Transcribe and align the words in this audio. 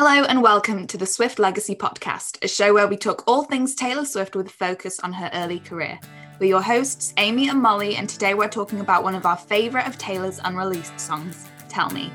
Hello 0.00 0.22
and 0.26 0.40
welcome 0.40 0.86
to 0.86 0.96
the 0.96 1.04
Swift 1.04 1.40
Legacy 1.40 1.74
Podcast, 1.74 2.38
a 2.44 2.46
show 2.46 2.72
where 2.72 2.86
we 2.86 2.96
talk 2.96 3.24
all 3.26 3.42
things 3.42 3.74
Taylor 3.74 4.04
Swift 4.04 4.36
with 4.36 4.46
a 4.46 4.50
focus 4.50 5.00
on 5.00 5.12
her 5.12 5.28
early 5.34 5.58
career. 5.58 5.98
We're 6.38 6.46
your 6.46 6.62
hosts, 6.62 7.12
Amy 7.16 7.48
and 7.48 7.60
Molly, 7.60 7.96
and 7.96 8.08
today 8.08 8.34
we're 8.34 8.48
talking 8.48 8.78
about 8.78 9.02
one 9.02 9.16
of 9.16 9.26
our 9.26 9.36
favourite 9.36 9.88
of 9.88 9.98
Taylor's 9.98 10.38
unreleased 10.44 11.00
songs, 11.00 11.48
Tell 11.68 11.90
Me. 11.90 12.12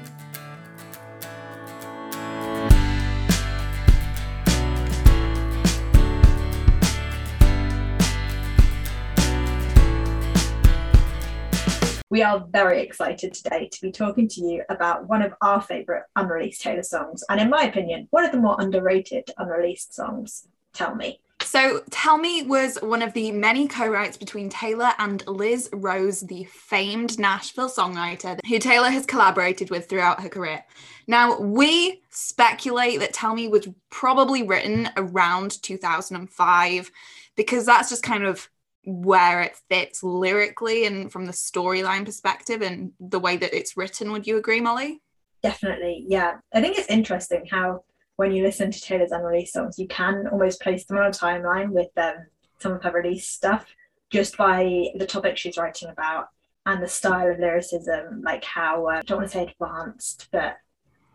We 12.14 12.22
are 12.22 12.46
very 12.52 12.84
excited 12.84 13.34
today 13.34 13.70
to 13.72 13.82
be 13.82 13.92
talking 13.92 14.28
to 14.28 14.42
you 14.46 14.62
about 14.70 15.10
one 15.10 15.24
of 15.24 15.34
our 15.42 15.60
favourite 15.60 16.04
unreleased 16.16 16.62
Taylor 16.62 16.84
songs, 16.84 17.24
and 17.28 17.42
in 17.42 17.50
my 17.50 17.64
opinion, 17.64 18.08
one 18.12 18.24
of 18.24 18.32
the 18.32 18.38
more 18.38 18.56
underrated 18.60 19.32
unreleased 19.40 19.96
songs. 19.96 20.48
Tell 20.74 20.94
me. 20.94 21.22
So, 21.42 21.82
Tell 21.90 22.20
Me 22.20 22.44
was 22.44 22.78
one 22.84 23.02
of 23.02 23.14
the 23.14 23.32
many 23.32 23.68
co 23.68 23.88
writes 23.88 24.16
between 24.16 24.50
Taylor 24.50 24.92
and 25.00 25.26
Liz 25.26 25.72
Rose, 25.74 26.22
the 26.22 26.44
famed 26.44 27.18
Nashville 27.18 27.68
songwriter 27.68 28.38
who 28.48 28.60
Taylor 28.60 28.92
has 28.92 29.08
collaborated 29.08 29.72
with 29.72 29.90
throughout 29.90 30.22
her 30.22 30.30
career. 30.30 30.64
Now, 31.08 31.40
we 31.40 32.04
speculate 32.12 33.00
that 33.00 33.14
Tell 33.14 33.34
Me 33.34 33.48
was 33.48 33.68
probably 33.90 34.44
written 34.44 34.88
around 34.98 35.60
2005 35.64 36.92
because 37.36 37.66
that's 37.66 37.90
just 37.90 38.04
kind 38.04 38.24
of 38.24 38.52
where 38.86 39.42
it 39.42 39.56
fits 39.70 40.04
lyrically 40.04 40.86
and 40.86 41.12
from 41.12 41.26
the 41.26 41.32
storyline 41.32 42.06
perspective 42.06 42.62
and 42.62 42.92
the 43.00 43.20
way 43.20 43.38
that 43.38 43.54
it's 43.54 43.78
written. 43.78 44.12
Would 44.12 44.28
you 44.28 44.38
agree, 44.38 44.60
Molly? 44.60 45.02
Definitely, 45.42 46.06
yeah. 46.08 46.38
I 46.54 46.62
think 46.62 46.78
it's 46.78 46.90
interesting 46.90 47.46
how 47.50 47.84
when 48.16 48.32
you 48.32 48.44
listen 48.44 48.72
to 48.72 48.82
Taylor's 48.82 49.12
unreleased 49.12 49.54
songs, 49.54 49.80
you 49.80 49.88
can 49.88 50.28
almost 50.28 50.62
place 50.62 50.86
them 50.86 50.98
on 50.98 51.08
a 51.08 51.12
timeline 51.12 51.70
with 51.70 51.90
um, 51.98 52.14
some 52.60 52.74
of 52.74 52.84
her 52.84 52.92
released 52.92 53.34
stuff 53.34 53.66
just 54.10 54.38
by 54.38 54.90
the 54.96 55.06
topic 55.06 55.38
she's 55.38 55.58
writing 55.58 55.90
about 55.90 56.28
and 56.66 56.82
the 56.82 56.88
style 56.88 57.30
of 57.30 57.40
lyricism, 57.40 58.22
like 58.24 58.44
how 58.44 58.88
uh, 58.88 59.00
I 59.00 59.02
don't 59.02 59.18
want 59.18 59.32
to 59.32 59.38
say 59.38 59.54
advanced, 59.60 60.30
but 60.32 60.58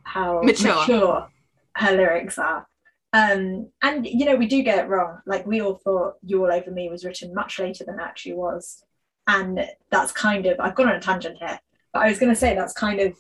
how 0.03 0.43
mature, 0.43 0.75
mature 0.75 1.29
her 1.77 1.97
lyrics 1.97 2.39
are. 2.39 2.67
Um, 3.13 3.71
and 3.83 4.07
you 4.07 4.27
know, 4.27 4.37
we 4.37 4.47
do 4.47 4.63
get 4.63 4.85
it 4.85 4.89
wrong. 4.89 5.21
Like 5.27 5.47
we 5.47 5.61
all 5.61 5.75
thought 5.75 6.15
"You 6.23 6.45
All 6.45 6.53
Over 6.53 6.71
Me" 6.71 6.89
was 6.89 7.05
written 7.05 7.35
much 7.35 7.59
later 7.59 7.85
than 7.85 7.99
it 7.99 8.03
actually 8.03 8.35
was, 8.35 8.85
and 9.27 9.67
that's 9.91 10.13
kind 10.13 10.47
of 10.47 10.61
I've 10.61 10.75
gone 10.75 10.89
on 10.89 10.97
a 10.97 11.01
tangent 11.01 11.39
here, 11.39 11.59
but 11.93 12.03
I 12.03 12.09
was 12.09 12.19
going 12.19 12.33
to 12.33 12.39
say 12.39 12.55
that's 12.55 12.75
kind 12.75 13.01
of 13.01 13.17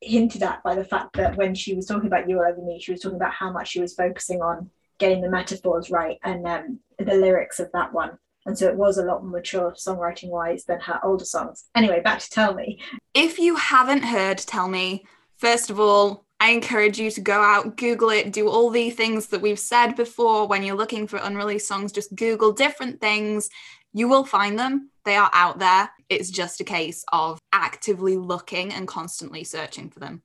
hinted 0.00 0.42
at 0.42 0.62
by 0.62 0.74
the 0.74 0.84
fact 0.84 1.16
that 1.16 1.36
when 1.36 1.54
she 1.54 1.74
was 1.74 1.86
talking 1.86 2.06
about 2.06 2.28
"You 2.28 2.38
All 2.38 2.50
Over 2.50 2.62
Me," 2.62 2.80
she 2.80 2.92
was 2.92 3.00
talking 3.00 3.16
about 3.16 3.32
how 3.32 3.50
much 3.50 3.68
she 3.68 3.80
was 3.80 3.94
focusing 3.94 4.40
on 4.40 4.70
getting 4.98 5.20
the 5.20 5.30
metaphors 5.30 5.90
right 5.90 6.18
and 6.24 6.46
um, 6.46 6.80
the 6.98 7.14
lyrics 7.14 7.60
of 7.60 7.70
that 7.72 7.92
one. 7.92 8.18
And 8.46 8.56
so 8.56 8.68
it 8.68 8.76
was 8.76 8.96
a 8.96 9.04
lot 9.04 9.22
more 9.22 9.32
mature 9.32 9.72
songwriting 9.72 10.28
wise 10.30 10.64
than 10.64 10.80
her 10.80 11.00
older 11.04 11.24
songs. 11.24 11.64
Anyway, 11.74 12.00
back 12.00 12.20
to 12.20 12.30
Tell 12.30 12.54
Me. 12.54 12.78
If 13.12 13.38
you 13.38 13.56
haven't 13.56 14.04
heard 14.04 14.38
Tell 14.38 14.68
Me, 14.68 15.04
first 15.36 15.68
of 15.68 15.80
all, 15.80 16.25
I 16.46 16.50
encourage 16.50 16.96
you 16.96 17.10
to 17.10 17.20
go 17.20 17.42
out, 17.42 17.76
Google 17.76 18.10
it, 18.10 18.32
do 18.32 18.48
all 18.48 18.70
the 18.70 18.90
things 18.90 19.26
that 19.28 19.42
we've 19.42 19.58
said 19.58 19.96
before. 19.96 20.46
When 20.46 20.62
you're 20.62 20.76
looking 20.76 21.08
for 21.08 21.16
unreleased 21.16 21.66
songs, 21.66 21.90
just 21.90 22.14
Google 22.14 22.52
different 22.52 23.00
things. 23.00 23.50
You 23.92 24.06
will 24.06 24.24
find 24.24 24.56
them. 24.56 24.92
They 25.04 25.16
are 25.16 25.28
out 25.32 25.58
there. 25.58 25.90
It's 26.08 26.30
just 26.30 26.60
a 26.60 26.64
case 26.64 27.04
of 27.12 27.40
actively 27.52 28.16
looking 28.16 28.72
and 28.72 28.86
constantly 28.86 29.42
searching 29.42 29.90
for 29.90 29.98
them. 29.98 30.22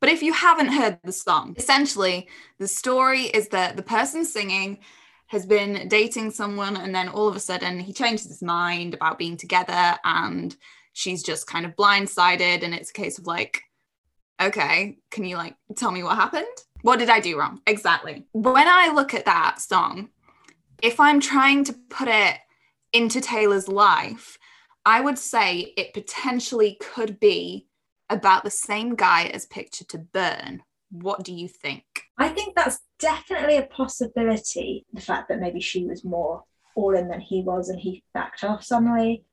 But 0.00 0.08
if 0.08 0.24
you 0.24 0.32
haven't 0.32 0.72
heard 0.72 0.98
the 1.04 1.12
song, 1.12 1.54
essentially, 1.56 2.26
the 2.58 2.66
story 2.66 3.26
is 3.26 3.46
that 3.50 3.76
the 3.76 3.84
person 3.84 4.24
singing 4.24 4.78
has 5.28 5.46
been 5.46 5.86
dating 5.86 6.32
someone 6.32 6.78
and 6.78 6.92
then 6.92 7.08
all 7.08 7.28
of 7.28 7.36
a 7.36 7.40
sudden 7.40 7.78
he 7.78 7.92
changes 7.92 8.26
his 8.26 8.42
mind 8.42 8.92
about 8.92 9.18
being 9.18 9.36
together 9.36 9.96
and 10.02 10.56
she's 10.94 11.22
just 11.22 11.46
kind 11.46 11.64
of 11.64 11.76
blindsided 11.76 12.64
and 12.64 12.74
it's 12.74 12.90
a 12.90 12.94
case 12.94 13.20
of 13.20 13.28
like 13.28 13.62
okay, 14.40 14.98
can 15.10 15.24
you 15.24 15.36
like 15.36 15.56
tell 15.76 15.90
me 15.90 16.02
what 16.02 16.16
happened? 16.16 16.46
What 16.82 16.98
did 16.98 17.10
I 17.10 17.20
do 17.20 17.38
wrong? 17.38 17.60
Exactly. 17.66 18.26
When 18.32 18.66
I 18.66 18.92
look 18.94 19.14
at 19.14 19.26
that 19.26 19.60
song, 19.60 20.08
if 20.82 20.98
I'm 20.98 21.20
trying 21.20 21.64
to 21.64 21.74
put 21.90 22.08
it 22.08 22.38
into 22.92 23.20
Taylor's 23.20 23.68
life, 23.68 24.38
I 24.84 25.00
would 25.00 25.18
say 25.18 25.72
it 25.76 25.92
potentially 25.92 26.78
could 26.80 27.20
be 27.20 27.66
about 28.08 28.44
the 28.44 28.50
same 28.50 28.94
guy 28.94 29.26
as 29.26 29.46
Picture 29.46 29.84
to 29.84 29.98
Burn. 29.98 30.62
What 30.90 31.22
do 31.22 31.32
you 31.32 31.46
think? 31.46 31.84
I 32.18 32.28
think 32.28 32.56
that's 32.56 32.80
definitely 32.98 33.58
a 33.58 33.66
possibility. 33.66 34.86
The 34.92 35.00
fact 35.00 35.28
that 35.28 35.40
maybe 35.40 35.60
she 35.60 35.84
was 35.84 36.04
more 36.04 36.44
all 36.74 36.96
in 36.96 37.08
than 37.08 37.20
he 37.20 37.42
was 37.42 37.68
and 37.68 37.78
he 37.78 38.02
backed 38.14 38.42
off 38.42 38.64
suddenly. 38.64 39.24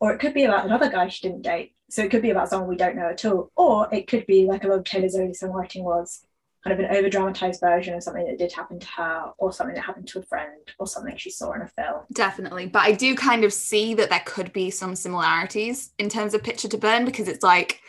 Or 0.00 0.12
it 0.12 0.18
could 0.18 0.34
be 0.34 0.44
about 0.44 0.66
another 0.66 0.90
guy 0.90 1.08
she 1.08 1.26
didn't 1.26 1.42
date 1.42 1.74
so 1.88 2.02
it 2.02 2.10
could 2.10 2.22
be 2.22 2.30
about 2.30 2.48
someone 2.48 2.68
we 2.68 2.76
don't 2.76 2.96
know 2.96 3.10
at 3.10 3.24
all, 3.24 3.50
or 3.56 3.88
it 3.94 4.08
could 4.08 4.26
be 4.26 4.44
like 4.46 4.64
a 4.64 4.68
lot 4.68 4.78
of 4.78 4.84
Taylor's 4.84 5.16
early 5.16 5.32
songwriting 5.32 5.84
was 5.84 6.26
kind 6.64 6.78
of 6.78 6.84
an 6.84 6.96
over 6.96 7.08
dramatized 7.08 7.60
version 7.60 7.94
of 7.94 8.02
something 8.02 8.26
that 8.26 8.38
did 8.38 8.52
happen 8.52 8.80
to 8.80 8.88
her, 8.88 9.32
or 9.38 9.52
something 9.52 9.74
that 9.76 9.84
happened 9.84 10.08
to 10.08 10.18
a 10.18 10.22
friend, 10.22 10.72
or 10.78 10.86
something 10.86 11.16
she 11.16 11.30
saw 11.30 11.52
in 11.52 11.62
a 11.62 11.68
film. 11.68 12.02
Definitely. 12.12 12.66
But 12.66 12.82
I 12.82 12.92
do 12.92 13.14
kind 13.14 13.44
of 13.44 13.52
see 13.52 13.94
that 13.94 14.10
there 14.10 14.22
could 14.26 14.52
be 14.52 14.70
some 14.70 14.96
similarities 14.96 15.92
in 15.98 16.08
terms 16.08 16.34
of 16.34 16.42
Picture 16.42 16.68
to 16.68 16.78
Burn 16.78 17.04
because 17.04 17.28
it's 17.28 17.44
like, 17.44 17.80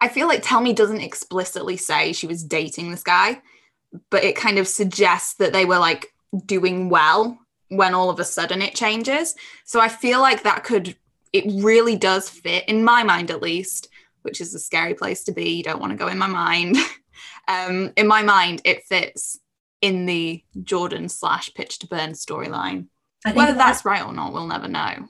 I 0.00 0.08
feel 0.08 0.28
like 0.28 0.40
Tell 0.42 0.62
Me 0.62 0.72
doesn't 0.72 1.02
explicitly 1.02 1.76
say 1.76 2.12
she 2.12 2.26
was 2.26 2.42
dating 2.42 2.90
this 2.90 3.02
guy, 3.02 3.42
but 4.10 4.24
it 4.24 4.34
kind 4.36 4.58
of 4.58 4.66
suggests 4.66 5.34
that 5.34 5.52
they 5.52 5.66
were 5.66 5.78
like 5.78 6.14
doing 6.46 6.88
well 6.88 7.38
when 7.68 7.94
all 7.94 8.10
of 8.10 8.20
a 8.20 8.24
sudden 8.24 8.62
it 8.62 8.74
changes. 8.74 9.34
So 9.64 9.80
I 9.80 9.88
feel 9.88 10.20
like 10.20 10.42
that 10.42 10.64
could 10.64 10.96
it 11.32 11.44
really 11.62 11.96
does 11.96 12.28
fit 12.28 12.64
in 12.68 12.82
my 12.82 13.02
mind 13.02 13.30
at 13.30 13.42
least 13.42 13.88
which 14.22 14.40
is 14.40 14.54
a 14.54 14.58
scary 14.58 14.94
place 14.94 15.24
to 15.24 15.32
be 15.32 15.50
you 15.50 15.62
don't 15.62 15.80
want 15.80 15.92
to 15.92 15.96
go 15.96 16.08
in 16.08 16.18
my 16.18 16.26
mind. 16.26 16.76
Um, 17.48 17.94
in 17.96 18.06
my 18.06 18.22
mind 18.22 18.60
it 18.64 18.84
fits 18.84 19.40
in 19.80 20.04
the 20.04 20.44
jordan 20.62 21.08
slash 21.08 21.52
Picture 21.54 21.78
to 21.80 21.86
Burn 21.86 22.10
storyline. 22.10 22.88
Whether 23.32 23.54
that's 23.54 23.86
right 23.86 24.04
or 24.04 24.12
not 24.12 24.34
we'll 24.34 24.46
never 24.46 24.68
know 24.68 25.08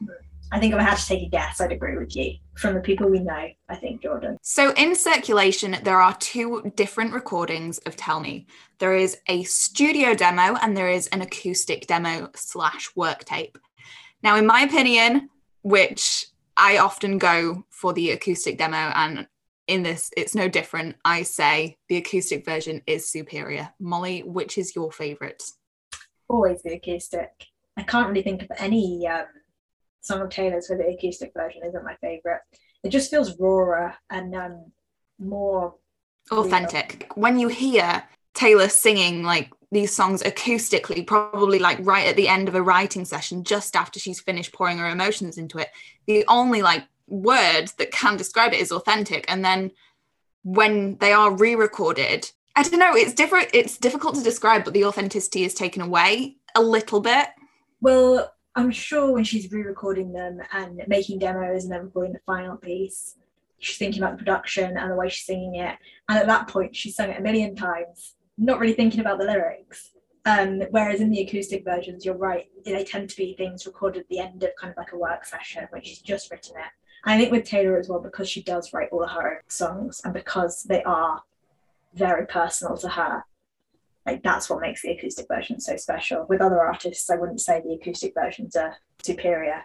I 0.51 0.59
think 0.59 0.73
if 0.73 0.81
I 0.81 0.83
had 0.83 0.97
to 0.97 1.07
take 1.07 1.27
a 1.27 1.29
guess, 1.29 1.61
I'd 1.61 1.73
agree 1.73 1.97
with 1.97 2.17
you. 2.17 2.35
From 2.57 2.75
the 2.75 2.81
people 2.81 3.09
we 3.09 3.21
know, 3.21 3.49
I 3.69 3.75
think 3.75 4.03
Jordan. 4.03 4.39
So, 4.43 4.73
in 4.75 4.95
circulation, 4.95 5.77
there 5.83 6.01
are 6.01 6.17
two 6.17 6.73
different 6.75 7.13
recordings 7.13 7.79
of 7.79 7.97
Tell 7.97 8.21
Me. 8.21 8.47
There 8.79 8.95
is 8.95 9.19
a 9.29 9.43
studio 9.45 10.15
demo 10.15 10.57
and 10.63 10.77
there 10.77 10.89
is 10.89 11.07
an 11.09 11.21
acoustic 11.21 11.87
demo 11.87 12.31
slash 12.35 12.91
work 12.97 13.25
tape. 13.25 13.59
Now, 14.23 14.37
in 14.37 14.47
my 14.47 14.63
opinion, 14.63 15.29
which 15.63 16.27
I 16.57 16.79
often 16.79 17.19
go 17.19 17.65
for 17.71 17.93
the 17.93 18.11
acoustic 18.11 18.59
demo. 18.59 18.77
And 18.77 19.29
in 19.69 19.83
this, 19.83 20.11
it's 20.17 20.35
no 20.35 20.49
different. 20.49 20.97
I 21.05 21.23
say 21.23 21.77
the 21.89 21.99
acoustic 21.99 22.45
version 22.45 22.83
is 22.87 23.11
superior. 23.11 23.71
Molly, 23.79 24.23
which 24.23 24.59
is 24.59 24.75
your 24.75 24.91
favorite? 24.91 25.43
Always 26.29 26.63
the 26.63 26.75
acoustic. 26.75 27.31
I 27.77 27.83
can't 27.83 28.09
really 28.09 28.23
think 28.23 28.43
of 28.43 28.49
any 28.59 29.07
um, 29.07 29.27
song 30.01 30.23
of 30.23 30.31
Taylor's 30.31 30.69
where 30.69 30.79
the 30.79 30.89
acoustic 30.89 31.33
version 31.35 31.63
isn't 31.67 31.85
my 31.85 31.97
favorite. 32.01 32.41
It 32.85 32.91
just 32.91 33.11
feels 33.11 33.39
rawer 33.39 33.95
and 34.11 34.35
um, 34.35 34.73
more 35.19 35.75
authentic. 36.31 37.07
Real. 37.11 37.23
When 37.23 37.39
you 37.39 37.49
hear 37.49 38.05
Taylor 38.35 38.69
singing 38.69 39.23
like 39.23 39.51
these 39.71 39.95
songs 39.95 40.23
acoustically, 40.23 41.07
probably 41.07 41.59
like 41.59 41.79
right 41.83 42.07
at 42.07 42.17
the 42.17 42.29
end 42.29 42.49
of 42.49 42.55
a 42.55 42.63
writing 42.63 43.05
session, 43.05 43.45
just 43.45 43.77
after 43.77 43.99
she's 44.01 44.21
finished 44.21 44.53
pouring 44.53 44.79
her 44.79 44.89
emotions 44.89 45.39
into 45.39 45.59
it. 45.59 45.69
The 46.07 46.25
only 46.29 46.63
like 46.63 46.85
word 47.07 47.67
that 47.79 47.91
can 47.91 48.17
describe 48.17 48.53
it 48.53 48.61
is 48.61 48.73
authentic. 48.73 49.25
And 49.29 49.45
then 49.45 49.73
when 50.43 50.97
they 50.99 51.13
are 51.13 51.31
re-recorded, 51.35 52.31
I 52.57 52.63
don't 52.63 52.79
know, 52.79 52.95
it's 52.95 53.13
different, 53.13 53.51
it's 53.53 53.77
difficult 53.77 54.15
to 54.17 54.23
describe, 54.23 54.65
but 54.65 54.73
the 54.73 54.85
authenticity 54.85 55.44
is 55.44 55.55
taken 55.55 55.83
away 55.83 56.37
a 56.55 56.62
little 56.62 57.01
bit. 57.01 57.29
Well, 57.81 58.33
I'm 58.58 58.72
sure 58.72 59.12
when 59.12 59.22
she's 59.22 59.52
re-recording 59.52 60.12
them 60.12 60.40
and 60.52 60.82
making 60.88 61.20
demos 61.20 61.62
and 61.62 61.72
then 61.72 61.84
recording 61.84 62.12
the 62.12 62.20
final 62.26 62.56
piece, 62.56 63.14
she's 63.60 63.78
thinking 63.78 64.02
about 64.02 64.19
the 64.19 64.25
production 64.25 64.76
and 64.76 64.90
the 64.90 64.96
way 64.96 65.08
she's 65.08 65.26
singing 65.26 65.55
it. 65.55 65.76
And 66.08 66.19
at 66.19 66.26
that 66.26 66.49
point, 66.49 66.75
she's 66.75 66.96
sung 66.96 67.10
it 67.10 67.20
a 67.20 67.22
million 67.22 67.55
times 67.55 68.16
not 68.37 68.58
really 68.58 68.72
thinking 68.72 69.00
about 69.00 69.19
the 69.19 69.26
lyrics. 69.26 69.93
Um, 70.25 70.60
whereas 70.70 71.00
in 71.00 71.10
the 71.10 71.20
acoustic 71.20 71.64
versions, 71.64 72.05
you're 72.05 72.16
right, 72.16 72.46
they 72.64 72.84
tend 72.84 73.10
to 73.10 73.16
be 73.16 73.34
things 73.34 73.64
recorded 73.64 74.00
at 74.00 74.08
the 74.08 74.19
end 74.19 74.43
of 74.43 74.50
kind 74.60 74.72
of 74.72 74.76
like 74.76 74.93
a 74.93 74.99
work 74.99 75.25
session 75.25 75.66
when 75.70 75.82
she's 75.82 76.00
just 76.00 76.31
written 76.31 76.56
it. 76.56 76.70
I 77.05 77.16
think 77.16 77.31
with 77.31 77.44
Taylor 77.44 77.78
as 77.78 77.88
well, 77.88 78.00
because 78.00 78.28
she 78.28 78.43
does 78.43 78.72
write 78.72 78.88
all 78.90 79.05
of 79.05 79.10
her 79.10 79.37
own 79.37 79.40
songs 79.49 80.00
and 80.05 80.12
because 80.12 80.64
they 80.64 80.82
are 80.82 81.22
very 81.94 82.26
personal 82.26 82.76
to 82.78 82.88
her, 82.88 83.25
like 84.08 84.22
that's 84.22 84.49
what 84.49 84.62
makes 84.62 84.81
the 84.82 84.90
acoustic 84.90 85.26
version 85.28 85.60
so 85.60 85.76
special. 85.76 86.25
With 86.31 86.40
other 86.40 86.62
artists, 86.62 87.10
I 87.10 87.16
wouldn't 87.16 87.43
say 87.43 87.60
the 87.60 87.75
acoustic 87.75 88.14
versions 88.14 88.56
are 88.56 88.75
superior, 89.02 89.62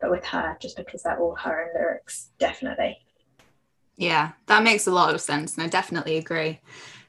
but 0.00 0.10
with 0.10 0.24
her, 0.26 0.56
just 0.60 0.78
because 0.78 1.02
they're 1.02 1.18
all 1.18 1.34
her 1.34 1.64
own 1.64 1.78
lyrics, 1.78 2.30
definitely. 2.38 2.96
Yeah, 3.96 4.32
that 4.46 4.62
makes 4.62 4.86
a 4.86 4.90
lot 4.90 5.14
of 5.14 5.20
sense. 5.20 5.56
And 5.56 5.64
I 5.64 5.68
definitely 5.68 6.16
agree. 6.16 6.60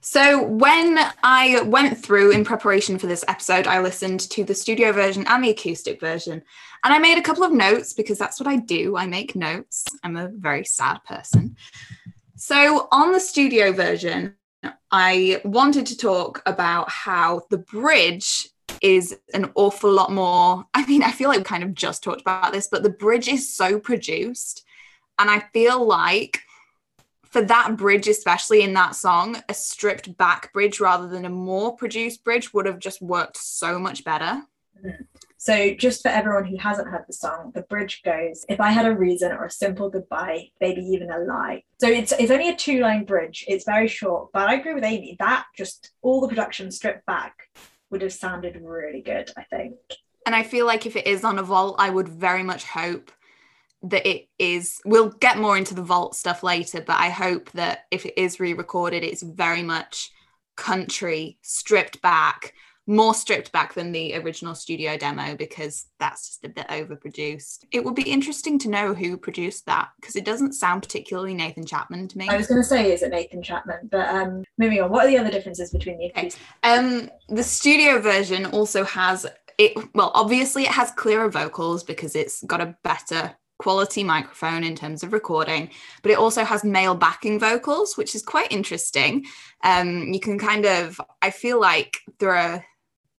So, 0.02 0.44
when 0.44 1.00
I 1.24 1.62
went 1.62 1.98
through 1.98 2.32
in 2.32 2.44
preparation 2.44 3.00
for 3.00 3.08
this 3.08 3.24
episode, 3.30 3.66
I 3.66 3.80
listened 3.80 4.20
to 4.32 4.44
the 4.44 4.54
studio 4.54 4.92
version 4.92 5.26
and 5.28 5.42
the 5.42 5.52
acoustic 5.52 6.02
version. 6.02 6.44
And 6.84 6.94
I 6.94 7.00
made 7.00 7.18
a 7.18 7.22
couple 7.22 7.46
of 7.46 7.54
notes 7.54 7.94
because 7.94 8.18
that's 8.18 8.42
what 8.42 8.50
I 8.50 8.58
do. 8.58 8.98
I 8.98 9.06
make 9.06 9.38
notes. 9.38 9.86
I'm 10.04 10.18
a 10.18 10.28
very 10.28 10.66
sad 10.66 10.98
person. 11.06 11.56
So, 12.36 12.90
on 12.92 13.14
the 13.14 13.22
studio 13.22 13.72
version, 13.72 14.36
I 14.96 15.42
wanted 15.44 15.88
to 15.88 15.98
talk 15.98 16.44
about 16.46 16.88
how 16.88 17.48
the 17.50 17.58
bridge 17.58 18.48
is 18.80 19.18
an 19.34 19.52
awful 19.56 19.92
lot 19.92 20.12
more. 20.12 20.66
I 20.76 20.86
mean, 20.86 21.02
I 21.02 21.10
feel 21.10 21.30
like 21.30 21.40
we 21.40 21.44
kind 21.44 21.64
of 21.64 21.74
just 21.74 22.04
talked 22.04 22.22
about 22.22 22.54
this, 22.54 22.68
but 22.68 22.84
the 22.84 22.92
bridge 22.92 23.28
is 23.28 23.56
so 23.56 23.80
produced. 23.80 24.64
And 25.18 25.32
I 25.32 25.46
feel 25.52 25.84
like 25.84 26.42
for 27.24 27.42
that 27.42 27.76
bridge, 27.76 28.08
especially 28.08 28.62
in 28.62 28.74
that 28.74 28.96
song, 28.96 29.42
a 29.50 29.56
stripped 29.56 30.16
back 30.16 30.54
bridge 30.54 30.80
rather 30.80 31.08
than 31.08 31.26
a 31.26 31.30
more 31.30 31.76
produced 31.76 32.24
bridge 32.24 32.54
would 32.54 32.68
have 32.68 32.78
just 32.78 33.02
worked 33.02 33.38
so 33.38 33.80
much 33.80 34.04
better. 34.04 34.44
Mm. 34.86 35.08
So, 35.44 35.74
just 35.74 36.04
for 36.04 36.08
everyone 36.08 36.46
who 36.46 36.56
hasn't 36.56 36.88
heard 36.88 37.04
the 37.06 37.12
song, 37.12 37.52
the 37.54 37.64
bridge 37.64 38.02
goes, 38.06 38.46
If 38.48 38.62
I 38.62 38.72
had 38.72 38.86
a 38.86 38.96
reason 38.96 39.34
or 39.34 39.44
a 39.44 39.52
simple 39.52 39.90
goodbye, 39.90 40.52
maybe 40.62 40.80
even 40.80 41.12
a 41.12 41.20
lie. 41.20 41.64
So, 41.82 41.90
it's, 41.90 42.14
it's 42.14 42.32
only 42.32 42.48
a 42.48 42.56
two 42.56 42.80
line 42.80 43.04
bridge. 43.04 43.44
It's 43.50 43.66
very 43.66 43.90
short, 43.90 44.32
but 44.32 44.48
I 44.48 44.54
agree 44.54 44.74
with 44.74 44.86
Amy. 44.86 45.18
That 45.20 45.44
just 45.54 45.92
all 46.02 46.22
the 46.22 46.30
production 46.30 46.72
stripped 46.72 47.06
back 47.06 47.50
would 47.90 48.02
have 48.04 48.14
sounded 48.14 48.56
really 48.64 49.02
good, 49.02 49.32
I 49.36 49.44
think. 49.44 49.76
And 50.26 50.34
I 50.34 50.44
feel 50.44 50.66
like 50.66 50.86
if 50.86 50.96
it 50.96 51.06
is 51.06 51.26
on 51.26 51.38
a 51.38 51.44
vault, 51.44 51.76
I 51.78 51.90
would 51.90 52.08
very 52.08 52.44
much 52.44 52.64
hope 52.64 53.12
that 53.82 54.08
it 54.08 54.30
is 54.40 54.80
we'll 54.86 55.10
get 55.10 55.38
more 55.38 55.58
into 55.58 55.74
the 55.74 55.84
vault 55.84 56.16
stuff 56.16 56.42
later 56.42 56.80
but 56.80 56.96
i 56.98 57.10
hope 57.10 57.52
that 57.52 57.80
if 57.92 58.06
it 58.06 58.18
is 58.18 58.40
re-recorded 58.40 59.04
it's 59.04 59.22
very 59.22 59.62
much 59.62 60.10
country 60.56 61.38
stripped 61.42 62.02
back 62.02 62.54
more 62.86 63.14
stripped 63.14 63.52
back 63.52 63.74
than 63.74 63.92
the 63.92 64.16
original 64.16 64.54
studio 64.54 64.98
demo 64.98 65.36
because 65.36 65.86
that's 66.00 66.28
just 66.28 66.44
a 66.44 66.50
bit 66.50 66.68
overproduced 66.68 67.64
it 67.72 67.84
would 67.84 67.96
be 67.96 68.10
interesting 68.10 68.60
to 68.60 68.70
know 68.70 68.94
who 68.94 69.16
produced 69.16 69.66
that 69.66 69.90
because 70.00 70.16
it 70.16 70.26
doesn't 70.26 70.54
sound 70.54 70.82
particularly 70.82 71.34
nathan 71.34 71.66
chapman 71.66 72.08
to 72.08 72.18
me 72.18 72.28
i 72.28 72.36
was 72.36 72.48
going 72.48 72.62
to 72.62 72.68
say 72.68 72.92
is 72.92 73.02
it 73.02 73.10
nathan 73.10 73.42
chapman 73.42 73.88
but 73.90 74.08
um 74.10 74.44
moving 74.58 74.82
on 74.82 74.90
what 74.90 75.06
are 75.06 75.10
the 75.10 75.18
other 75.18 75.32
differences 75.32 75.72
between 75.72 75.98
the 75.98 76.12
okay. 76.12 76.32
um 76.64 77.10
the 77.30 77.44
studio 77.44 78.00
version 78.00 78.46
also 78.48 78.84
has 78.84 79.26
it 79.58 79.72
well 79.94 80.12
obviously 80.14 80.64
it 80.64 80.72
has 80.72 80.92
clearer 80.92 81.30
vocals 81.30 81.84
because 81.84 82.16
it's 82.16 82.44
got 82.44 82.60
a 82.60 82.76
better 82.84 83.34
quality 83.60 84.04
microphone 84.04 84.62
in 84.62 84.76
terms 84.76 85.04
of 85.04 85.14
recording, 85.14 85.70
but 86.02 86.12
it 86.12 86.18
also 86.18 86.44
has 86.44 86.66
male 86.66 86.96
backing 86.96 87.40
vocals, 87.40 87.96
which 87.96 88.14
is 88.14 88.22
quite 88.22 88.52
interesting. 88.52 89.26
Um, 89.64 90.12
you 90.12 90.20
can 90.20 90.38
kind 90.38 90.66
of, 90.66 91.00
I 91.22 91.30
feel 91.30 91.62
like 91.62 92.00
there 92.20 92.36
are 92.36 92.66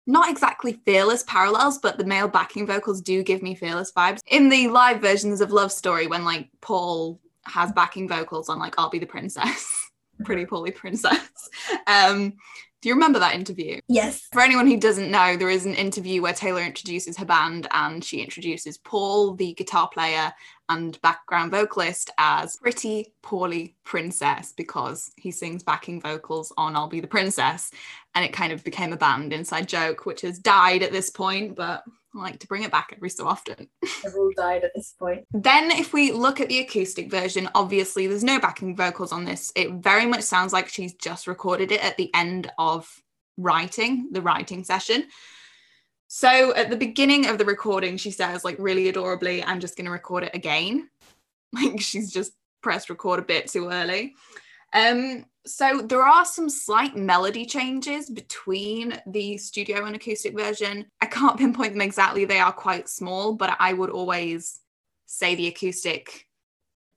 not 0.06 0.30
exactly 0.30 0.80
fearless 0.84 1.24
parallels, 1.24 1.78
but 1.78 1.98
the 1.98 2.04
male 2.04 2.28
backing 2.28 2.66
vocals 2.66 3.00
do 3.00 3.22
give 3.22 3.42
me 3.42 3.54
fearless 3.54 3.92
vibes. 3.92 4.20
In 4.26 4.48
the 4.48 4.68
live 4.68 5.00
versions 5.00 5.40
of 5.40 5.50
Love 5.50 5.72
Story, 5.72 6.06
when 6.06 6.24
like 6.24 6.48
Paul 6.60 7.20
has 7.46 7.72
backing 7.72 8.08
vocals 8.08 8.48
on 8.48 8.58
like 8.58 8.74
I'll 8.78 8.90
Be 8.90 8.98
the 8.98 9.06
Princess, 9.06 9.90
Pretty 10.24 10.46
Poorly 10.46 10.70
Princess. 10.70 11.48
Um, 11.86 12.34
do 12.84 12.90
you 12.90 12.94
remember 12.94 13.18
that 13.18 13.34
interview? 13.34 13.80
Yes. 13.88 14.28
For 14.30 14.42
anyone 14.42 14.66
who 14.66 14.76
doesn't 14.76 15.10
know, 15.10 15.38
there 15.38 15.48
is 15.48 15.64
an 15.64 15.74
interview 15.74 16.20
where 16.20 16.34
Taylor 16.34 16.60
introduces 16.60 17.16
her 17.16 17.24
band 17.24 17.66
and 17.70 18.04
she 18.04 18.20
introduces 18.20 18.76
Paul, 18.76 19.32
the 19.36 19.54
guitar 19.54 19.88
player 19.88 20.30
and 20.68 21.00
background 21.00 21.50
vocalist, 21.50 22.10
as 22.18 22.58
Pretty 22.58 23.14
Poorly 23.22 23.74
Princess 23.84 24.52
because 24.54 25.12
he 25.16 25.30
sings 25.30 25.62
backing 25.62 25.98
vocals 25.98 26.52
on 26.58 26.76
I'll 26.76 26.86
Be 26.86 27.00
the 27.00 27.06
Princess. 27.06 27.70
And 28.14 28.22
it 28.22 28.34
kind 28.34 28.52
of 28.52 28.62
became 28.64 28.92
a 28.92 28.98
band 28.98 29.32
inside 29.32 29.66
joke, 29.66 30.04
which 30.04 30.20
has 30.20 30.38
died 30.38 30.82
at 30.82 30.92
this 30.92 31.08
point, 31.08 31.56
but 31.56 31.84
like 32.14 32.38
to 32.40 32.46
bring 32.46 32.62
it 32.62 32.70
back 32.70 32.92
every 32.94 33.10
so 33.10 33.26
often. 33.26 33.68
They've 33.82 34.14
all 34.14 34.32
died 34.36 34.64
at 34.64 34.72
this 34.74 34.94
point. 34.98 35.26
Then, 35.32 35.70
if 35.70 35.92
we 35.92 36.12
look 36.12 36.40
at 36.40 36.48
the 36.48 36.60
acoustic 36.60 37.10
version, 37.10 37.48
obviously 37.54 38.06
there's 38.06 38.24
no 38.24 38.38
backing 38.38 38.76
vocals 38.76 39.12
on 39.12 39.24
this. 39.24 39.52
It 39.56 39.72
very 39.74 40.06
much 40.06 40.22
sounds 40.22 40.52
like 40.52 40.68
she's 40.68 40.94
just 40.94 41.26
recorded 41.26 41.72
it 41.72 41.84
at 41.84 41.96
the 41.96 42.10
end 42.14 42.50
of 42.58 42.88
writing, 43.36 44.08
the 44.12 44.22
writing 44.22 44.64
session. 44.64 45.04
So, 46.06 46.54
at 46.54 46.70
the 46.70 46.76
beginning 46.76 47.26
of 47.26 47.38
the 47.38 47.44
recording, 47.44 47.96
she 47.96 48.10
says, 48.10 48.44
like, 48.44 48.56
really 48.58 48.88
adorably, 48.88 49.42
I'm 49.42 49.60
just 49.60 49.76
going 49.76 49.86
to 49.86 49.90
record 49.90 50.24
it 50.24 50.34
again. 50.34 50.88
Like, 51.52 51.80
she's 51.80 52.10
just 52.10 52.32
pressed 52.64 52.90
record 52.90 53.20
a 53.20 53.22
bit 53.22 53.46
too 53.46 53.68
early. 53.68 54.16
Um, 54.74 55.24
so 55.46 55.82
there 55.82 56.02
are 56.02 56.24
some 56.24 56.48
slight 56.50 56.96
melody 56.96 57.46
changes 57.46 58.10
between 58.10 59.00
the 59.06 59.36
studio 59.36 59.84
and 59.84 59.94
acoustic 59.94 60.36
version. 60.36 60.86
I 61.00 61.06
can't 61.06 61.36
pinpoint 61.38 61.72
them 61.72 61.82
exactly, 61.82 62.24
they 62.24 62.40
are 62.40 62.52
quite 62.52 62.88
small, 62.88 63.34
but 63.34 63.56
I 63.58 63.72
would 63.72 63.90
always 63.90 64.60
say 65.06 65.34
the 65.34 65.46
acoustic 65.48 66.26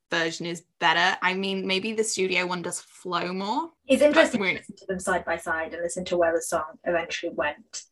version 0.09 0.45
is 0.45 0.63
better. 0.79 1.17
I 1.21 1.33
mean, 1.33 1.67
maybe 1.67 1.91
the 1.93 2.03
studio 2.03 2.47
one 2.47 2.61
does 2.61 2.79
flow 2.79 3.33
more. 3.33 3.71
It's 3.87 4.01
interesting 4.01 4.41
to 4.41 4.53
listen 4.53 4.75
to 4.77 4.85
them 4.87 4.99
side 4.99 5.25
by 5.25 5.37
side 5.37 5.73
and 5.73 5.83
listen 5.83 6.05
to 6.05 6.17
where 6.17 6.33
the 6.33 6.41
song 6.41 6.63
eventually 6.85 7.33
went. 7.33 7.83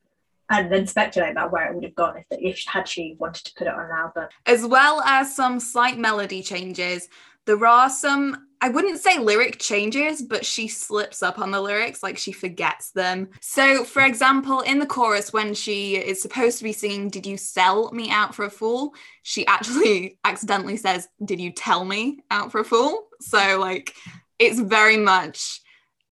And 0.47 0.71
then 0.71 0.85
speculate 0.85 1.31
about 1.31 1.51
where 1.51 1.65
it 1.67 1.73
would 1.73 1.83
have 1.83 1.95
gone 1.95 2.17
if, 2.17 2.25
if 2.29 2.63
had 2.67 2.87
she 2.87 3.15
wanted 3.17 3.45
to 3.45 3.53
put 3.57 3.65
it 3.65 3.73
on 3.73 3.85
an 3.85 3.91
album. 3.91 4.27
As 4.45 4.63
well 4.63 5.01
as 5.01 5.35
some 5.35 5.59
slight 5.59 5.97
melody 5.97 6.43
changes. 6.43 7.09
There 7.45 7.65
are 7.65 7.89
some 7.89 8.44
I 8.61 8.69
wouldn't 8.69 8.99
say 8.99 9.19
lyric 9.19 9.59
changes, 9.59 10.21
but 10.21 10.45
she 10.45 10.67
slips 10.67 11.21
up 11.21 11.39
on 11.39 11.51
the 11.51 11.61
lyrics, 11.61 12.01
like 12.01 12.17
she 12.17 12.31
forgets 12.31 12.91
them. 12.91 13.29
So, 13.41 13.83
for 13.83 14.03
example, 14.03 14.61
in 14.61 14.79
the 14.79 14.85
chorus, 14.85 15.33
when 15.33 15.53
she 15.53 15.97
is 15.97 16.21
supposed 16.21 16.57
to 16.59 16.63
be 16.63 16.73
singing, 16.73 17.09
Did 17.09 17.25
you 17.25 17.37
sell 17.37 17.91
me 17.91 18.09
out 18.09 18.33
for 18.33 18.45
a 18.45 18.49
fool? 18.49 18.93
She 19.23 19.45
actually 19.47 20.17
accidentally 20.25 20.77
says, 20.77 21.07
Did 21.23 21.39
you 21.39 21.51
tell 21.51 21.85
me 21.85 22.19
out 22.31 22.51
for 22.51 22.59
a 22.59 22.65
fool? 22.65 23.07
So, 23.21 23.59
like, 23.59 23.93
it's 24.39 24.59
very 24.59 24.97
much 24.97 25.61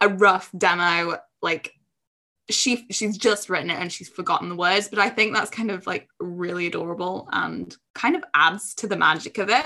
a 0.02 0.10
rough 0.10 0.50
demo. 0.58 1.18
Like, 1.42 1.74
she 2.50 2.86
she's 2.92 3.18
just 3.18 3.50
written 3.50 3.70
it 3.70 3.80
and 3.80 3.92
she's 3.92 4.10
forgotten 4.10 4.50
the 4.50 4.56
words 4.56 4.90
but 4.90 5.00
i 5.00 5.10
think 5.10 5.34
that's 5.34 5.50
kind 5.50 5.72
of 5.72 5.88
like 5.88 6.10
really 6.20 6.68
adorable 6.68 7.28
and 7.32 7.76
kind 7.96 8.18
of 8.18 8.24
adds 8.34 8.74
to 8.76 8.86
the 8.86 8.98
magic 8.98 9.38
of 9.38 9.50
it 9.50 9.66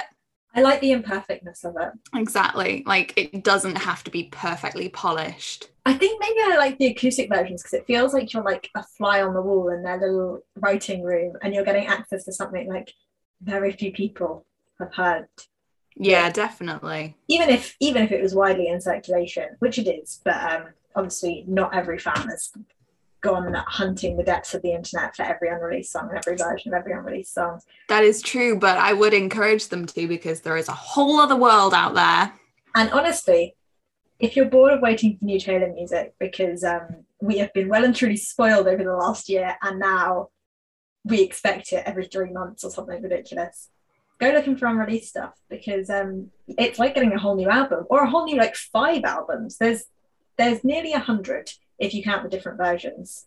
I 0.58 0.62
like 0.62 0.82
the 0.82 0.92
imperfectness 0.92 1.64
of 1.64 1.76
it. 1.80 1.92
Exactly. 2.16 2.82
Like 2.88 3.14
it 3.16 3.44
doesn't 3.44 3.76
have 3.76 4.04
to 4.06 4.12
be 4.12 4.24
perfectly 4.32 4.90
polished. 4.90 5.70
I 5.86 5.94
think 5.94 6.20
maybe 6.20 6.40
I 6.44 6.58
like 6.58 6.80
the 6.80 6.88
acoustic 6.88 7.30
versions 7.30 7.62
because 7.62 7.80
it 7.80 7.86
feels 7.86 8.12
like 8.12 8.34
you're 8.34 8.44
like 8.44 8.68
a 8.76 8.84
fly 8.84 9.22
on 9.22 9.36
the 9.36 9.42
wall 9.42 9.70
in 9.70 9.84
their 9.84 10.00
little 10.00 10.42
writing 10.56 11.04
room 11.04 11.36
and 11.44 11.54
you're 11.54 11.64
getting 11.64 11.86
access 11.86 12.26
to 12.26 12.34
something 12.34 12.68
like 12.68 12.92
very 13.40 13.72
few 13.72 13.92
people 13.92 14.48
have 14.80 14.96
heard. 14.96 15.28
Yeah, 15.96 16.32
definitely. 16.32 17.16
Even 17.28 17.50
if 17.50 17.76
even 17.80 18.02
if 18.02 18.12
it 18.12 18.24
was 18.24 18.34
widely 18.34 18.68
in 18.68 18.82
circulation, 18.82 19.50
which 19.60 19.78
it 19.78 19.88
is, 19.88 20.22
but 20.26 20.36
um 20.36 20.64
obviously 20.96 21.46
not 21.48 21.76
every 21.76 22.00
fan 22.00 22.28
has 22.28 22.52
gone 23.22 23.54
hunting 23.54 24.18
the 24.18 24.24
depths 24.24 24.54
of 24.54 24.62
the 24.62 24.74
internet 24.74 25.16
for 25.16 25.24
every 25.24 25.50
unreleased 25.50 25.92
song 25.92 26.10
and 26.10 26.18
every 26.18 26.36
version 26.36 26.74
of 26.74 26.80
every 26.80 26.94
unreleased 26.94 27.34
song. 27.34 27.62
That 27.90 28.04
is 28.04 28.22
true, 28.22 28.58
but 28.58 28.78
I 28.78 28.94
would 28.94 29.14
encourage 29.14 29.68
them 29.68 29.86
to 29.88 30.08
because 30.08 30.42
there 30.42 30.58
is 30.58 30.68
a 30.68 30.74
whole 30.74 31.20
other 31.20 31.36
world 31.36 31.74
out 31.74 31.96
there. 31.96 32.34
And 32.76 32.92
honestly, 32.92 33.56
if 34.20 34.36
you're 34.36 34.46
bored 34.46 34.74
of 34.74 34.82
waiting 34.82 35.18
for 35.18 35.26
new 35.26 35.40
Taylor 35.40 35.72
music, 35.72 36.14
because 36.20 36.64
um, 36.64 37.06
we 37.22 37.38
have 37.40 37.54
been 37.54 37.68
well 37.68 37.84
and 37.84 37.96
truly 37.96 38.18
spoiled 38.18 38.68
over 38.68 38.84
the 38.84 38.96
last 38.96 39.30
year, 39.30 39.58
and 39.62 39.80
now 39.80 40.30
we 41.04 41.22
expect 41.22 41.74
it 41.74 41.84
every 41.86 42.06
three 42.06 42.32
months 42.32 42.64
or 42.64 42.72
something 42.72 43.02
ridiculous. 43.02 43.70
Go 44.20 44.30
looking 44.32 44.58
for 44.58 44.68
unreleased 44.68 45.10
stuff 45.10 45.34
because 45.50 45.90
um, 45.90 46.32
it's 46.48 46.80
like 46.80 46.96
getting 46.96 47.14
a 47.14 47.20
whole 47.20 47.36
new 47.36 47.50
album 47.50 47.86
or 47.90 48.04
a 48.04 48.10
whole 48.10 48.26
new 48.26 48.36
like 48.36 48.56
five 48.56 49.04
albums. 49.04 49.58
There's 49.58 49.86
there's 50.38 50.64
nearly 50.64 50.94
a 50.94 51.00
hundred 51.00 51.52
if 51.80 51.94
you 51.94 52.04
count 52.04 52.24
the 52.24 52.30
different 52.30 52.58
versions. 52.58 53.26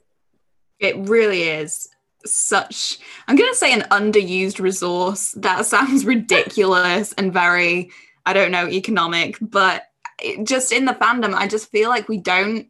It 0.79 0.97
really 0.97 1.43
is 1.43 1.89
such 2.27 2.99
I'm 3.29 3.37
going 3.37 3.51
to 3.51 3.57
say 3.57 3.73
an 3.73 3.83
underused 3.91 4.61
resource. 4.61 5.33
That 5.33 5.67
sounds 5.67 6.05
ridiculous 6.17 7.13
and 7.15 7.33
very 7.33 7.91
I 8.27 8.33
don't 8.33 8.51
know 8.51 8.69
economic, 8.69 9.37
but 9.41 9.85
just 10.45 10.73
in 10.73 10.85
the 10.85 10.93
fandom 10.93 11.35
I 11.35 11.47
just 11.47 11.71
feel 11.71 11.89
like 11.89 12.09
we 12.09 12.19
don't 12.19 12.69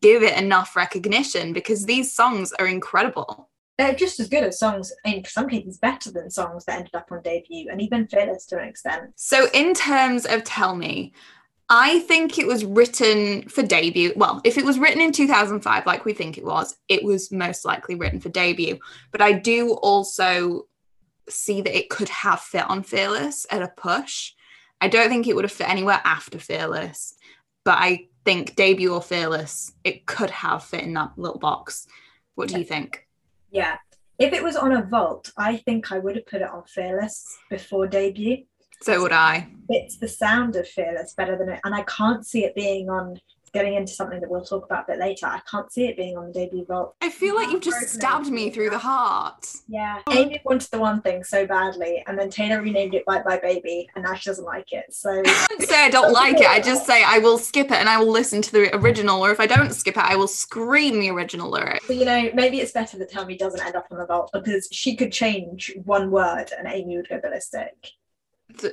give 0.00 0.22
it 0.22 0.38
enough 0.38 0.76
recognition 0.76 1.52
because 1.52 1.84
these 1.84 2.14
songs 2.14 2.52
are 2.58 2.66
incredible. 2.66 3.48
They're 3.76 3.94
just 3.94 4.20
as 4.20 4.28
good 4.28 4.44
as 4.44 4.58
songs, 4.58 4.92
in 5.04 5.24
some 5.24 5.48
cases 5.48 5.78
better 5.78 6.12
than 6.12 6.30
songs 6.30 6.66
that 6.66 6.78
ended 6.78 6.94
up 6.94 7.10
on 7.10 7.22
debut 7.22 7.68
and 7.70 7.80
even 7.80 8.06
Fearless 8.06 8.44
to 8.46 8.58
an 8.58 8.68
extent. 8.68 9.12
So 9.16 9.48
in 9.54 9.72
terms 9.72 10.26
of 10.26 10.44
Tell 10.44 10.76
Me, 10.76 11.12
I 11.72 12.00
think 12.00 12.36
it 12.36 12.48
was 12.48 12.64
written 12.64 13.48
for 13.48 13.62
debut. 13.62 14.12
Well, 14.16 14.40
if 14.42 14.58
it 14.58 14.64
was 14.64 14.78
written 14.78 15.00
in 15.00 15.12
2005, 15.12 15.86
like 15.86 16.04
we 16.04 16.12
think 16.12 16.36
it 16.36 16.44
was, 16.44 16.76
it 16.88 17.04
was 17.04 17.30
most 17.30 17.64
likely 17.64 17.94
written 17.94 18.18
for 18.18 18.28
debut. 18.28 18.80
But 19.12 19.22
I 19.22 19.32
do 19.32 19.74
also 19.74 20.66
see 21.28 21.60
that 21.62 21.76
it 21.76 21.88
could 21.88 22.08
have 22.08 22.40
fit 22.40 22.68
on 22.68 22.82
Fearless 22.82 23.46
at 23.50 23.62
a 23.62 23.68
push. 23.68 24.32
I 24.80 24.88
don't 24.88 25.08
think 25.08 25.28
it 25.28 25.36
would 25.36 25.44
have 25.44 25.52
fit 25.52 25.68
anywhere 25.68 26.00
after 26.04 26.40
Fearless, 26.40 27.14
but 27.64 27.78
I 27.78 28.08
think 28.24 28.56
debut 28.56 28.92
or 28.92 29.00
fearless, 29.00 29.72
it 29.84 30.06
could 30.06 30.30
have 30.30 30.64
fit 30.64 30.82
in 30.82 30.94
that 30.94 31.12
little 31.16 31.38
box. 31.38 31.86
What 32.34 32.48
do 32.48 32.58
you 32.58 32.64
think? 32.64 33.06
Yeah. 33.50 33.76
If 34.18 34.32
it 34.32 34.42
was 34.42 34.56
on 34.56 34.72
a 34.72 34.82
vault, 34.82 35.30
I 35.36 35.56
think 35.58 35.92
I 35.92 35.98
would 35.98 36.16
have 36.16 36.26
put 36.26 36.42
it 36.42 36.50
on 36.50 36.64
Fearless 36.64 37.38
before 37.48 37.86
debut. 37.86 38.44
So 38.82 39.02
would 39.02 39.12
I. 39.12 39.48
It's 39.68 39.96
the 39.98 40.08
sound 40.08 40.56
of 40.56 40.66
Fearless 40.66 41.14
better 41.14 41.36
than 41.36 41.48
it, 41.48 41.60
and 41.64 41.74
I 41.74 41.82
can't 41.82 42.26
see 42.26 42.44
it 42.44 42.54
being 42.54 42.88
on 42.88 43.20
getting 43.52 43.74
into 43.74 43.92
something 43.92 44.20
that 44.20 44.30
we'll 44.30 44.44
talk 44.44 44.64
about 44.64 44.84
a 44.84 44.92
bit 44.92 44.98
later. 44.98 45.26
I 45.26 45.40
can't 45.50 45.70
see 45.72 45.86
it 45.86 45.96
being 45.96 46.16
on 46.16 46.28
the 46.28 46.32
debut 46.32 46.64
vault. 46.64 46.94
I 47.00 47.10
feel 47.10 47.34
like 47.34 47.50
you've 47.50 47.60
just 47.60 47.88
stabbed 47.88 48.28
me 48.28 48.50
through 48.50 48.70
the 48.70 48.78
heart. 48.78 49.46
Yeah. 49.68 50.00
Amy 50.10 50.40
wanted 50.44 50.70
the 50.70 50.78
one 50.78 51.02
thing 51.02 51.24
so 51.24 51.46
badly, 51.46 52.02
and 52.06 52.18
then 52.18 52.30
Taylor 52.30 52.62
renamed 52.62 52.94
it 52.94 53.04
Bye 53.06 53.22
Bye 53.22 53.40
Baby, 53.42 53.88
and 53.94 54.04
now 54.04 54.14
she 54.14 54.30
doesn't 54.30 54.44
like 54.44 54.72
it. 54.72 54.92
So 54.92 55.10
I 55.26 55.46
don't 55.48 55.62
say 55.62 55.84
I 55.84 55.90
don't 55.90 56.12
like 56.12 56.40
it. 56.40 56.48
I 56.48 56.60
just 56.60 56.86
say 56.86 57.02
I 57.04 57.18
will 57.18 57.38
skip 57.38 57.70
it 57.70 57.76
and 57.76 57.88
I 57.88 57.98
will 57.98 58.10
listen 58.10 58.42
to 58.42 58.52
the 58.52 58.76
original, 58.76 59.20
or 59.24 59.30
if 59.30 59.40
I 59.40 59.46
don't 59.46 59.72
skip 59.72 59.96
it, 59.96 60.04
I 60.04 60.16
will 60.16 60.28
scream 60.28 61.00
the 61.00 61.10
original 61.10 61.50
lyric. 61.50 61.82
But 61.86 61.96
you 61.96 62.04
know, 62.04 62.30
maybe 62.34 62.60
it's 62.60 62.72
better 62.72 62.98
that 62.98 63.26
Me 63.26 63.36
doesn't 63.36 63.64
end 63.64 63.76
up 63.76 63.86
on 63.90 63.98
the 63.98 64.06
vault 64.06 64.30
because 64.32 64.68
she 64.72 64.96
could 64.96 65.12
change 65.12 65.72
one 65.84 66.10
word 66.10 66.46
and 66.56 66.66
Amy 66.66 66.96
would 66.96 67.08
go 67.08 67.20
ballistic 67.20 67.74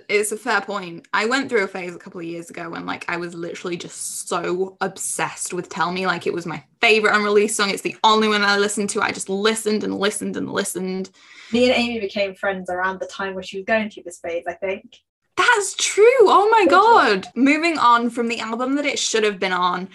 it's 0.10 0.32
a 0.32 0.38
fair 0.38 0.62
point. 0.62 1.08
I 1.14 1.26
went 1.26 1.50
through 1.50 1.64
a 1.64 1.68
phase 1.68 1.96
a 1.96 2.00
couple 2.00 2.20
of 2.20 2.26
years 2.26 2.50
ago 2.50 2.70
when 2.70 2.86
like 2.86 3.06
I 3.08 3.18
was 3.18 3.34
literally 3.34 3.78
just 3.78 4.28
so 4.28 4.78
obsessed 4.82 5.54
with 5.54 5.70
Tell 5.70 5.92
Me 5.92 6.06
like 6.06 6.28
it 6.28 6.34
was 6.34 6.46
my 6.46 6.64
favorite 6.82 7.16
unreleased 7.16 7.56
song. 7.56 7.70
It's 7.70 7.82
the 7.82 7.96
only 8.04 8.28
one 8.28 8.44
I 8.44 8.58
listened 8.58 8.90
to. 8.92 9.02
I 9.02 9.12
just 9.12 9.30
listened 9.30 9.84
and 9.84 9.98
listened 9.98 10.38
and 10.38 10.52
listened. 10.52 11.10
Me 11.52 11.70
and 11.70 11.74
Amy 11.74 12.00
became 12.00 12.36
friends 12.36 12.70
around 12.70 13.00
the 13.00 13.08
time 13.08 13.34
when 13.34 13.44
she 13.44 13.58
was 13.58 13.66
going 13.66 13.90
through 13.90 14.04
this 14.04 14.20
phase, 14.20 14.44
I 14.48 14.54
think. 14.54 14.98
That's 15.36 15.76
true. 15.76 16.04
Oh 16.22 16.50
my 16.52 16.66
god. 16.66 17.28
Moving 17.36 17.78
on 17.78 18.10
from 18.10 18.28
the 18.28 18.40
album 18.40 18.76
that 18.76 18.86
it 18.86 19.00
should 19.00 19.24
have 19.24 19.40
been 19.40 19.54
on 19.54 19.90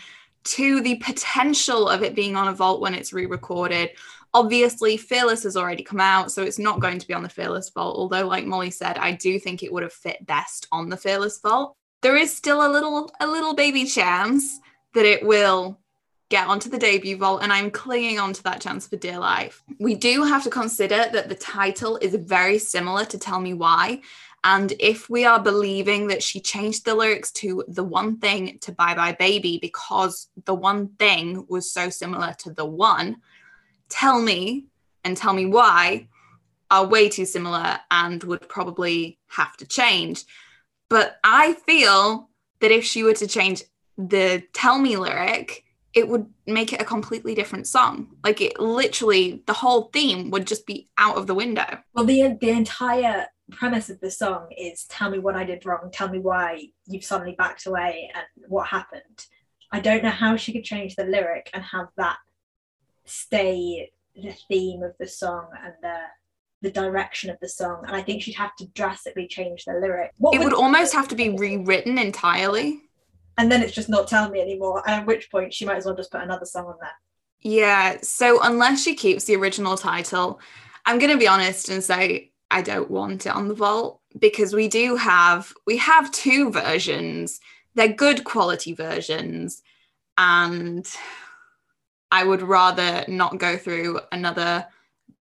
to 0.44 0.80
the 0.80 0.96
potential 0.96 1.88
of 1.88 2.02
it 2.02 2.14
being 2.14 2.36
on 2.36 2.48
a 2.48 2.52
vault 2.52 2.80
when 2.80 2.94
it's 2.94 3.12
re-recorded. 3.12 3.90
Obviously, 4.34 4.96
Fearless 4.96 5.42
has 5.42 5.56
already 5.56 5.82
come 5.82 6.00
out, 6.00 6.32
so 6.32 6.42
it's 6.42 6.58
not 6.58 6.80
going 6.80 6.98
to 6.98 7.06
be 7.06 7.14
on 7.14 7.22
the 7.22 7.28
Fearless 7.28 7.70
Vault. 7.70 7.96
Although, 7.96 8.26
like 8.26 8.46
Molly 8.46 8.70
said, 8.70 8.96
I 8.98 9.12
do 9.12 9.38
think 9.38 9.62
it 9.62 9.72
would 9.72 9.82
have 9.82 9.92
fit 9.92 10.24
best 10.26 10.66
on 10.72 10.88
the 10.88 10.96
Fearless 10.96 11.40
Vault. 11.40 11.76
There 12.00 12.16
is 12.16 12.34
still 12.34 12.66
a 12.66 12.72
little 12.72 13.12
a 13.20 13.26
little 13.26 13.54
baby 13.54 13.84
chance 13.84 14.58
that 14.94 15.04
it 15.04 15.24
will 15.24 15.78
get 16.32 16.48
onto 16.48 16.70
the 16.70 16.78
debut 16.78 17.18
vault, 17.18 17.42
and 17.42 17.52
I'm 17.52 17.70
clinging 17.70 18.18
onto 18.18 18.42
that 18.42 18.62
chance 18.62 18.86
for 18.86 18.96
dear 18.96 19.18
life. 19.18 19.62
We 19.78 19.94
do 19.94 20.24
have 20.24 20.42
to 20.44 20.50
consider 20.50 21.04
that 21.12 21.28
the 21.28 21.34
title 21.34 21.98
is 21.98 22.14
very 22.14 22.58
similar 22.58 23.04
to 23.04 23.18
Tell 23.18 23.38
Me 23.38 23.52
Why. 23.52 24.00
And 24.42 24.72
if 24.80 25.10
we 25.10 25.26
are 25.26 25.38
believing 25.38 26.08
that 26.08 26.22
she 26.22 26.40
changed 26.40 26.86
the 26.86 26.94
lyrics 26.94 27.30
to 27.32 27.64
the 27.68 27.84
one 27.84 28.16
thing 28.18 28.58
to 28.62 28.72
Bye 28.72 28.94
Bye 28.94 29.12
Baby 29.12 29.58
because 29.60 30.28
the 30.46 30.54
one 30.54 30.88
thing 30.98 31.44
was 31.48 31.70
so 31.70 31.90
similar 31.90 32.34
to 32.38 32.52
the 32.52 32.64
one, 32.64 33.18
tell 33.92 34.20
me 34.20 34.66
and 35.04 35.16
tell 35.16 35.34
me 35.34 35.46
why 35.46 36.08
are 36.70 36.86
way 36.86 37.08
too 37.08 37.26
similar 37.26 37.78
and 37.90 38.24
would 38.24 38.48
probably 38.48 39.18
have 39.28 39.56
to 39.58 39.66
change. 39.66 40.24
But 40.88 41.18
I 41.22 41.52
feel 41.52 42.30
that 42.60 42.70
if 42.70 42.84
she 42.84 43.02
were 43.02 43.12
to 43.14 43.26
change 43.26 43.62
the 43.98 44.42
tell 44.54 44.78
me 44.78 44.96
lyric, 44.96 45.64
it 45.94 46.08
would 46.08 46.26
make 46.46 46.72
it 46.72 46.80
a 46.80 46.84
completely 46.84 47.34
different 47.34 47.66
song. 47.66 48.16
Like 48.24 48.40
it 48.40 48.58
literally, 48.58 49.42
the 49.46 49.52
whole 49.52 49.90
theme 49.92 50.30
would 50.30 50.46
just 50.46 50.66
be 50.66 50.88
out 50.96 51.18
of 51.18 51.26
the 51.26 51.34
window. 51.34 51.78
Well, 51.94 52.06
the 52.06 52.38
the 52.40 52.50
entire 52.50 53.26
premise 53.50 53.90
of 53.90 54.00
the 54.00 54.10
song 54.10 54.48
is 54.56 54.84
tell 54.84 55.10
me 55.10 55.18
what 55.18 55.36
I 55.36 55.44
did 55.44 55.66
wrong, 55.66 55.90
tell 55.92 56.08
me 56.08 56.18
why 56.18 56.68
you've 56.86 57.04
suddenly 57.04 57.34
backed 57.36 57.66
away 57.66 58.10
and 58.14 58.24
what 58.48 58.68
happened. 58.68 59.26
I 59.70 59.80
don't 59.80 60.02
know 60.02 60.10
how 60.10 60.36
she 60.36 60.52
could 60.52 60.64
change 60.64 60.96
the 60.96 61.04
lyric 61.04 61.50
and 61.52 61.62
have 61.62 61.88
that 61.98 62.16
stay 63.04 63.90
the 64.14 64.32
theme 64.48 64.82
of 64.82 64.92
the 64.98 65.06
song 65.06 65.46
and 65.64 65.74
the 65.82 65.98
the 66.62 66.70
direction 66.70 67.28
of 67.28 67.36
the 67.40 67.48
song. 67.48 67.82
And 67.86 67.96
i 67.96 68.02
think 68.02 68.22
she'd 68.22 68.34
have 68.34 68.54
to 68.56 68.66
drastically 68.68 69.26
change 69.26 69.64
the 69.64 69.74
lyric. 69.74 70.12
What 70.18 70.34
it 70.34 70.38
would, 70.38 70.44
would 70.46 70.54
almost 70.54 70.92
have 70.92 71.08
to 71.08 71.16
be 71.16 71.30
rewritten 71.30 71.98
entirely. 71.98 72.82
And 73.38 73.50
then 73.50 73.62
it's 73.62 73.72
just 73.72 73.88
not 73.88 74.06
tell 74.06 74.30
me 74.30 74.40
anymore 74.40 74.82
and 74.86 75.00
at 75.00 75.06
which 75.06 75.30
point 75.30 75.54
she 75.54 75.64
might 75.64 75.78
as 75.78 75.86
well 75.86 75.96
just 75.96 76.12
put 76.12 76.22
another 76.22 76.44
song 76.44 76.66
on 76.66 76.76
there. 76.80 76.90
Yeah 77.40 77.96
so 78.02 78.40
unless 78.42 78.82
she 78.82 78.94
keeps 78.94 79.24
the 79.24 79.36
original 79.36 79.76
title 79.76 80.40
i'm 80.86 80.98
going 80.98 81.10
to 81.10 81.18
be 81.18 81.26
honest 81.26 81.68
and 81.68 81.82
say 81.82 82.30
i 82.50 82.62
don't 82.62 82.90
want 82.90 83.26
it 83.26 83.34
on 83.34 83.48
the 83.48 83.54
vault 83.54 84.02
because 84.18 84.54
we 84.54 84.68
do 84.68 84.96
have 84.96 85.52
we 85.66 85.76
have 85.78 86.10
two 86.12 86.50
versions. 86.50 87.40
They're 87.74 87.88
good 87.88 88.24
quality 88.24 88.74
versions 88.74 89.62
and 90.18 90.86
I 92.12 92.24
would 92.24 92.42
rather 92.42 93.04
not 93.08 93.38
go 93.38 93.56
through 93.56 94.00
another 94.12 94.66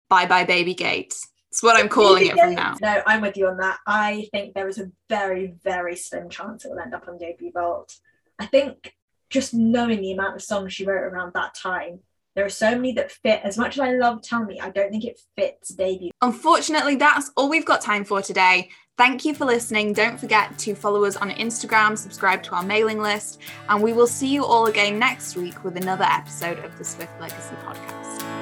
bye 0.10 0.25
bye 0.27 0.43
baby 0.43 0.74
gate. 0.75 1.15
It's 1.50 1.63
what 1.63 1.77
I'm 1.79 1.89
calling 1.89 2.27
it 2.27 2.38
from 2.38 2.53
now. 2.53 2.75
No, 2.81 3.01
I'm 3.07 3.21
with 3.21 3.38
you 3.38 3.48
on 3.48 3.57
that. 3.57 3.79
I 3.88 4.27
think 4.31 4.53
there 4.53 4.67
is 4.67 4.77
a 4.77 4.91
very, 5.10 5.55
very 5.63 5.95
slim 5.95 6.29
chance 6.29 6.63
it 6.63 6.71
will 6.71 6.79
end 6.79 6.93
up 6.93 7.07
on 7.07 7.17
debut 7.17 7.51
vault. 7.53 7.93
I 8.39 8.45
think 8.45 8.93
just 9.29 9.53
knowing 9.53 10.01
the 10.01 10.12
amount 10.12 10.36
of 10.36 10.41
songs 10.41 10.74
she 10.74 10.86
wrote 10.86 11.03
around 11.03 11.33
that 11.33 11.55
time, 11.55 12.00
there 12.36 12.45
are 12.45 12.50
so 12.50 12.71
many 12.71 12.93
that 12.93 13.12
fit. 13.12 13.41
As 13.43 13.57
much 13.57 13.77
as 13.77 13.81
I 13.81 13.91
love 13.93 14.21
Tell 14.21 14.45
Me, 14.45 14.60
I 14.60 14.69
don't 14.69 14.91
think 14.91 15.05
it 15.05 15.19
fits 15.38 15.69
debut. 15.69 16.12
Unfortunately, 16.21 16.95
that's 16.95 17.31
all 17.36 17.50
we've 17.50 17.65
got 17.65 17.81
time 17.81 18.05
for 18.05 18.21
today. 18.21 18.69
Thank 18.98 19.25
you 19.25 19.33
for 19.33 19.45
listening. 19.45 19.93
Don't 19.93 20.19
forget 20.19 20.57
to 20.60 20.75
follow 20.75 21.05
us 21.05 21.15
on 21.15 21.31
Instagram, 21.31 21.98
subscribe 21.98 22.43
to 22.43 22.55
our 22.55 22.63
mailing 22.63 23.00
list, 23.00 23.39
and 23.67 23.81
we 23.81 23.93
will 23.93 24.07
see 24.07 24.27
you 24.27 24.45
all 24.45 24.67
again 24.67 25.00
next 25.00 25.36
week 25.36 25.63
with 25.63 25.75
another 25.77 26.05
episode 26.05 26.60
of 26.60 26.77
the 26.77 26.83
Swift 26.83 27.19
Legacy 27.19 27.55
podcast. 27.65 28.40